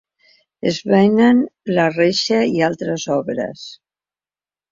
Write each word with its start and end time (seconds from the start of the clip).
Es 0.69 0.77
venen 0.91 1.43
la 1.79 1.85
reixa 1.97 2.39
i 2.55 2.65
altres 2.69 3.05
obres. 3.19 3.67